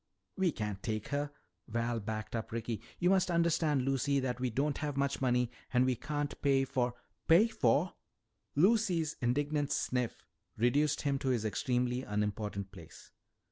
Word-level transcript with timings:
"We 0.35 0.51
can't 0.51 0.81
take 0.81 1.09
her," 1.09 1.29
Val 1.67 1.99
backed 1.99 2.35
up 2.35 2.51
Ricky. 2.51 2.81
"You 2.97 3.11
must 3.11 3.29
understand, 3.29 3.83
Lucy, 3.83 4.19
that 4.19 4.39
we 4.39 4.49
don't 4.49 4.79
have 4.79 4.97
much 4.97 5.21
money 5.21 5.51
and 5.71 5.85
we 5.85 5.93
can't 5.95 6.41
pay 6.41 6.65
for" 6.65 6.95
"Pay 7.29 7.49
fo'!" 7.49 7.93
Lucy's 8.55 9.15
indignant 9.21 9.71
sniff 9.71 10.25
reduced 10.57 11.01
him 11.03 11.19
to 11.19 11.29
his 11.29 11.45
extremely 11.45 12.01
unimportant 12.01 12.71
place. 12.71 13.11